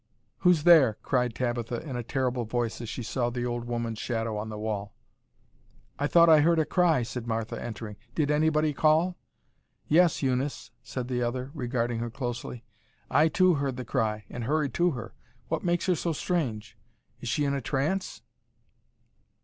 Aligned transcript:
"Who's 0.39 0.63
there?" 0.63 0.97
cried 1.03 1.35
Tabitha 1.35 1.87
in 1.87 1.95
a 1.95 2.01
terrible 2.01 2.43
voice 2.43 2.81
as 2.81 2.89
she 2.89 3.03
saw 3.03 3.29
the 3.29 3.45
old 3.45 3.65
woman's 3.65 3.99
shadow 3.99 4.35
on 4.35 4.49
the 4.49 4.57
wall. 4.57 4.95
"I 5.99 6.07
thought 6.07 6.27
I 6.27 6.39
heard 6.39 6.57
a 6.57 6.65
cry," 6.65 7.03
said 7.03 7.27
Martha, 7.27 7.61
entering. 7.63 7.97
"Did 8.15 8.31
anybody 8.31 8.73
call?" 8.73 9.15
"Yes, 9.87 10.23
Eunice," 10.23 10.71
said 10.81 11.07
the 11.07 11.21
other, 11.21 11.51
regarding 11.53 11.99
her 11.99 12.09
closely. 12.09 12.65
"I, 13.11 13.27
too, 13.27 13.53
heard 13.53 13.77
the 13.77 13.85
cry, 13.85 14.25
and 14.27 14.45
hurried 14.45 14.73
to 14.73 14.89
her. 14.89 15.13
What 15.49 15.63
makes 15.63 15.85
her 15.85 15.93
so 15.93 16.13
strange? 16.13 16.79
Is 17.19 17.29
she 17.29 17.45
in 17.45 17.53
a 17.53 17.61
trance?" 17.61 18.23